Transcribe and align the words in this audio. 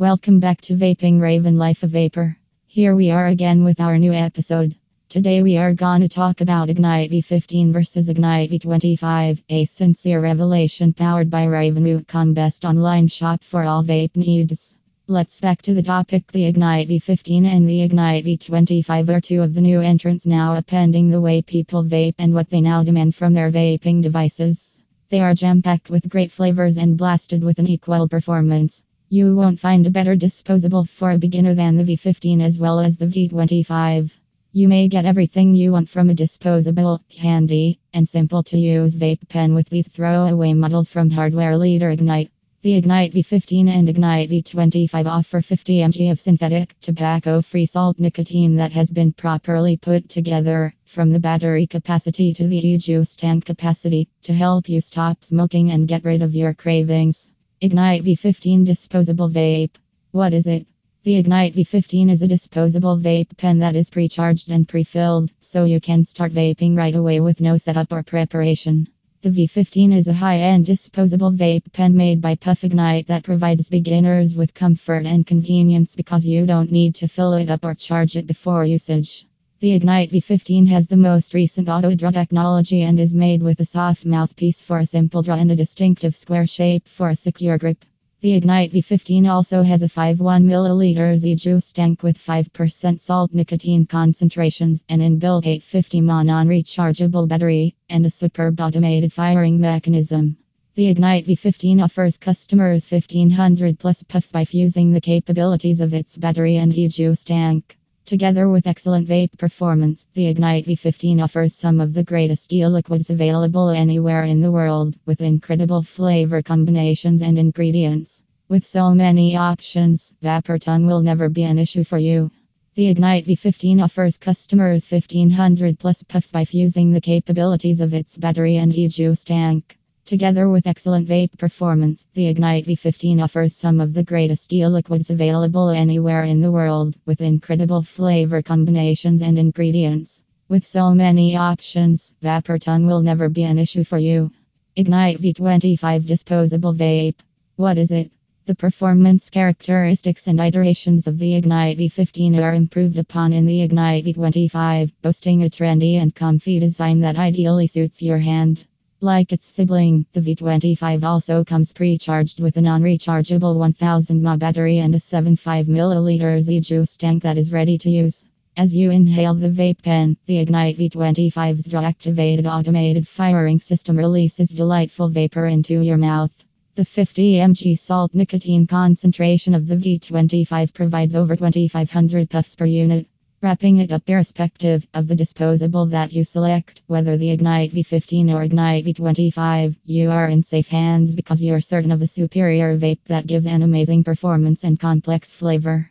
Welcome 0.00 0.38
back 0.38 0.60
to 0.60 0.76
Vaping 0.76 1.20
Raven 1.20 1.58
Life 1.58 1.82
of 1.82 1.90
Vapor. 1.90 2.38
Here 2.68 2.94
we 2.94 3.10
are 3.10 3.26
again 3.26 3.64
with 3.64 3.80
our 3.80 3.98
new 3.98 4.12
episode. 4.12 4.76
Today 5.08 5.42
we 5.42 5.56
are 5.56 5.74
gonna 5.74 6.06
talk 6.06 6.40
about 6.40 6.70
Ignite 6.70 7.10
V15 7.10 7.72
versus 7.72 8.08
Ignite 8.08 8.52
V25, 8.52 9.42
a 9.48 9.64
sincere 9.64 10.20
revelation 10.20 10.92
powered 10.92 11.30
by 11.30 11.46
Raven.com 11.46 12.32
best 12.32 12.64
online 12.64 13.08
shop 13.08 13.42
for 13.42 13.64
all 13.64 13.82
vape 13.82 14.14
needs. 14.14 14.76
Let's 15.08 15.40
back 15.40 15.62
to 15.62 15.74
the 15.74 15.82
topic. 15.82 16.30
The 16.30 16.44
Ignite 16.44 16.88
V15 16.88 17.44
and 17.44 17.68
the 17.68 17.82
Ignite 17.82 18.24
V25 18.24 19.08
are 19.08 19.20
two 19.20 19.42
of 19.42 19.52
the 19.52 19.60
new 19.60 19.80
entrants 19.80 20.26
now 20.26 20.54
appending 20.54 21.08
the 21.08 21.20
way 21.20 21.42
people 21.42 21.82
vape 21.82 22.14
and 22.18 22.32
what 22.32 22.50
they 22.50 22.60
now 22.60 22.84
demand 22.84 23.16
from 23.16 23.34
their 23.34 23.50
vaping 23.50 24.00
devices. 24.04 24.80
They 25.08 25.18
are 25.18 25.34
jam 25.34 25.60
packed 25.60 25.90
with 25.90 26.08
great 26.08 26.30
flavors 26.30 26.78
and 26.78 26.96
blasted 26.96 27.42
with 27.42 27.58
an 27.58 27.66
equal 27.66 28.06
performance. 28.06 28.84
You 29.10 29.34
won't 29.36 29.58
find 29.58 29.86
a 29.86 29.90
better 29.90 30.16
disposable 30.16 30.84
for 30.84 31.12
a 31.12 31.18
beginner 31.18 31.54
than 31.54 31.76
the 31.76 31.82
V15 31.82 32.42
as 32.42 32.58
well 32.58 32.78
as 32.78 32.98
the 32.98 33.06
V25. 33.06 34.18
You 34.52 34.68
may 34.68 34.86
get 34.86 35.06
everything 35.06 35.54
you 35.54 35.72
want 35.72 35.88
from 35.88 36.10
a 36.10 36.14
disposable, 36.14 37.00
handy, 37.18 37.78
and 37.94 38.06
simple 38.06 38.42
to 38.42 38.58
use 38.58 38.96
vape 38.96 39.26
pen 39.30 39.54
with 39.54 39.70
these 39.70 39.88
throwaway 39.88 40.52
models 40.52 40.90
from 40.90 41.08
hardware 41.08 41.56
leader 41.56 41.88
Ignite. 41.88 42.30
The 42.60 42.74
Ignite 42.74 43.14
V15 43.14 43.68
and 43.70 43.88
Ignite 43.88 44.28
V25 44.28 45.06
offer 45.06 45.40
50 45.40 45.78
mg 45.78 46.10
of 46.10 46.20
synthetic, 46.20 46.74
tobacco 46.82 47.40
free 47.40 47.64
salt 47.64 47.98
nicotine 47.98 48.56
that 48.56 48.72
has 48.72 48.90
been 48.90 49.14
properly 49.14 49.78
put 49.78 50.10
together, 50.10 50.74
from 50.84 51.12
the 51.12 51.20
battery 51.20 51.66
capacity 51.66 52.34
to 52.34 52.46
the 52.46 52.58
e 52.58 52.76
juice 52.76 53.16
tank 53.16 53.46
capacity, 53.46 54.06
to 54.24 54.34
help 54.34 54.68
you 54.68 54.82
stop 54.82 55.24
smoking 55.24 55.70
and 55.70 55.88
get 55.88 56.04
rid 56.04 56.20
of 56.20 56.34
your 56.34 56.52
cravings. 56.52 57.30
Ignite 57.60 58.04
V15 58.04 58.64
Disposable 58.64 59.28
Vape. 59.28 59.74
What 60.12 60.32
is 60.32 60.46
it? 60.46 60.68
The 61.02 61.16
Ignite 61.16 61.56
V15 61.56 62.08
is 62.08 62.22
a 62.22 62.28
disposable 62.28 62.96
vape 62.96 63.36
pen 63.36 63.58
that 63.58 63.74
is 63.74 63.90
pre 63.90 64.08
charged 64.08 64.48
and 64.48 64.68
pre 64.68 64.84
filled, 64.84 65.32
so 65.40 65.64
you 65.64 65.80
can 65.80 66.04
start 66.04 66.32
vaping 66.32 66.76
right 66.76 66.94
away 66.94 67.18
with 67.18 67.40
no 67.40 67.56
setup 67.56 67.92
or 67.92 68.04
preparation. 68.04 68.86
The 69.22 69.30
V15 69.30 69.92
is 69.92 70.06
a 70.06 70.12
high 70.12 70.38
end 70.38 70.66
disposable 70.66 71.32
vape 71.32 71.72
pen 71.72 71.96
made 71.96 72.20
by 72.20 72.36
Puff 72.36 72.62
Ignite 72.62 73.08
that 73.08 73.24
provides 73.24 73.68
beginners 73.68 74.36
with 74.36 74.54
comfort 74.54 75.04
and 75.04 75.26
convenience 75.26 75.96
because 75.96 76.24
you 76.24 76.46
don't 76.46 76.70
need 76.70 76.94
to 76.96 77.08
fill 77.08 77.32
it 77.34 77.50
up 77.50 77.64
or 77.64 77.74
charge 77.74 78.16
it 78.16 78.28
before 78.28 78.64
usage. 78.64 79.26
The 79.60 79.72
Ignite 79.72 80.12
V15 80.12 80.68
has 80.68 80.86
the 80.86 80.96
most 80.96 81.34
recent 81.34 81.68
auto 81.68 81.92
draw 81.92 82.12
technology 82.12 82.82
and 82.82 83.00
is 83.00 83.12
made 83.12 83.42
with 83.42 83.58
a 83.58 83.64
soft 83.64 84.06
mouthpiece 84.06 84.62
for 84.62 84.78
a 84.78 84.86
simple 84.86 85.20
draw 85.20 85.34
and 85.34 85.50
a 85.50 85.56
distinctive 85.56 86.14
square 86.14 86.46
shape 86.46 86.86
for 86.86 87.08
a 87.08 87.16
secure 87.16 87.58
grip. 87.58 87.84
The 88.20 88.34
Ignite 88.34 88.72
V15 88.72 89.28
also 89.28 89.64
has 89.64 89.82
a 89.82 89.88
51 89.88 90.44
ml 90.44 91.24
e-juice 91.24 91.72
tank 91.72 92.04
with 92.04 92.24
5% 92.24 93.00
salt 93.00 93.34
nicotine 93.34 93.84
concentrations, 93.84 94.80
and 94.88 95.02
an 95.02 95.18
inbuilt 95.18 95.44
850 95.44 96.02
mAh 96.02 96.22
non-rechargeable 96.22 97.26
battery, 97.26 97.74
and 97.88 98.06
a 98.06 98.10
superb 98.10 98.60
automated 98.60 99.12
firing 99.12 99.58
mechanism. 99.58 100.36
The 100.76 100.86
Ignite 100.86 101.26
V15 101.26 101.82
offers 101.82 102.16
customers 102.16 102.88
1500 102.88 103.80
plus 103.80 104.04
puffs 104.04 104.30
by 104.30 104.44
fusing 104.44 104.92
the 104.92 105.00
capabilities 105.00 105.80
of 105.80 105.94
its 105.94 106.16
battery 106.16 106.58
and 106.58 106.72
e-juice 106.78 107.24
tank. 107.24 107.77
Together 108.08 108.48
with 108.48 108.66
excellent 108.66 109.06
vape 109.06 109.36
performance, 109.36 110.06
the 110.14 110.28
Ignite 110.28 110.64
V15 110.64 111.22
offers 111.22 111.54
some 111.54 111.78
of 111.78 111.92
the 111.92 112.02
greatest 112.02 112.50
e-liquids 112.54 113.10
available 113.10 113.68
anywhere 113.68 114.24
in 114.24 114.40
the 114.40 114.50
world, 114.50 114.96
with 115.04 115.20
incredible 115.20 115.82
flavor 115.82 116.40
combinations 116.40 117.20
and 117.20 117.38
ingredients. 117.38 118.22
With 118.48 118.64
so 118.64 118.94
many 118.94 119.36
options, 119.36 120.14
vapor 120.22 120.58
tongue 120.58 120.86
will 120.86 121.02
never 121.02 121.28
be 121.28 121.42
an 121.42 121.58
issue 121.58 121.84
for 121.84 121.98
you. 121.98 122.30
The 122.76 122.86
Ignite 122.86 123.26
V15 123.26 123.84
offers 123.84 124.16
customers 124.16 124.90
1500 124.90 125.78
plus 125.78 126.02
puffs 126.02 126.32
by 126.32 126.46
fusing 126.46 126.92
the 126.92 127.02
capabilities 127.02 127.82
of 127.82 127.92
its 127.92 128.16
battery 128.16 128.56
and 128.56 128.74
e-juice 128.74 129.24
tank. 129.24 129.77
Together 130.08 130.48
with 130.48 130.66
excellent 130.66 131.06
vape 131.06 131.36
performance, 131.36 132.06
the 132.14 132.28
Ignite 132.28 132.64
V15 132.64 133.22
offers 133.22 133.54
some 133.54 133.78
of 133.78 133.92
the 133.92 134.02
greatest 134.02 134.50
e-liquids 134.54 135.10
available 135.10 135.68
anywhere 135.68 136.24
in 136.24 136.40
the 136.40 136.50
world, 136.50 136.96
with 137.04 137.20
incredible 137.20 137.82
flavor 137.82 138.40
combinations 138.40 139.20
and 139.20 139.38
ingredients. 139.38 140.24
With 140.48 140.64
so 140.64 140.94
many 140.94 141.36
options, 141.36 142.14
vapor 142.22 142.58
tongue 142.58 142.86
will 142.86 143.02
never 143.02 143.28
be 143.28 143.42
an 143.42 143.58
issue 143.58 143.84
for 143.84 143.98
you. 143.98 144.30
Ignite 144.76 145.20
V25 145.20 146.06
Disposable 146.06 146.72
Vape. 146.72 147.20
What 147.56 147.76
is 147.76 147.90
it? 147.90 148.10
The 148.46 148.54
performance 148.54 149.28
characteristics 149.28 150.26
and 150.26 150.40
iterations 150.40 151.06
of 151.06 151.18
the 151.18 151.34
Ignite 151.34 151.76
V15 151.76 152.42
are 152.42 152.54
improved 152.54 152.96
upon 152.96 153.34
in 153.34 153.44
the 153.44 153.60
Ignite 153.60 154.06
V25, 154.06 154.90
boasting 155.02 155.42
a 155.42 155.50
trendy 155.50 155.96
and 155.96 156.14
comfy 156.14 156.58
design 156.60 157.00
that 157.00 157.18
ideally 157.18 157.66
suits 157.66 158.00
your 158.00 158.16
hand. 158.16 158.66
Like 159.00 159.32
its 159.32 159.46
sibling, 159.46 160.06
the 160.12 160.20
V25 160.20 161.04
also 161.04 161.44
comes 161.44 161.72
pre-charged 161.72 162.40
with 162.40 162.56
a 162.56 162.60
non-rechargeable 162.60 163.54
1000 163.54 164.20
mAh 164.20 164.36
battery 164.36 164.78
and 164.78 164.92
a 164.92 164.98
75 164.98 165.66
ml 165.68 166.50
e-juice 166.50 166.96
tank 166.96 167.22
that 167.22 167.38
is 167.38 167.52
ready 167.52 167.78
to 167.78 167.90
use. 167.90 168.26
As 168.56 168.74
you 168.74 168.90
inhale 168.90 169.34
the 169.34 169.50
vape 169.50 169.82
pen, 169.82 170.16
the 170.26 170.38
Ignite 170.38 170.78
V25's 170.78 171.72
activated 171.72 172.44
automated 172.44 173.06
firing 173.06 173.60
system 173.60 173.96
releases 173.96 174.50
delightful 174.50 175.10
vapor 175.10 175.46
into 175.46 175.80
your 175.80 175.96
mouth. 175.96 176.44
The 176.74 176.84
50 176.84 177.34
mg 177.34 177.78
salt 177.78 178.12
nicotine 178.14 178.66
concentration 178.66 179.54
of 179.54 179.68
the 179.68 179.76
V25 179.76 180.74
provides 180.74 181.14
over 181.14 181.36
2500 181.36 182.28
puffs 182.28 182.56
per 182.56 182.66
unit. 182.66 183.06
Wrapping 183.40 183.78
it 183.78 183.92
up 183.92 184.02
irrespective 184.08 184.84
of 184.92 185.06
the 185.06 185.14
disposable 185.14 185.86
that 185.86 186.12
you 186.12 186.24
select, 186.24 186.82
whether 186.88 187.16
the 187.16 187.30
Ignite 187.30 187.72
V15 187.72 188.34
or 188.34 188.42
Ignite 188.42 188.84
V25, 188.84 189.76
you 189.84 190.10
are 190.10 190.26
in 190.26 190.42
safe 190.42 190.66
hands 190.66 191.14
because 191.14 191.40
you're 191.40 191.60
certain 191.60 191.92
of 191.92 192.02
a 192.02 192.08
superior 192.08 192.76
vape 192.76 193.04
that 193.06 193.28
gives 193.28 193.46
an 193.46 193.62
amazing 193.62 194.02
performance 194.02 194.64
and 194.64 194.80
complex 194.80 195.30
flavor. 195.30 195.88